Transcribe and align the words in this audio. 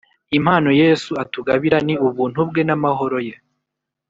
Impano 0.37 0.69
yesu 0.81 1.11
atugabira 1.23 1.77
ni 1.85 1.95
Ubuntu 2.07 2.39
bwe 2.49 2.61
n’amahoro 2.67 3.17
ye 3.27 3.35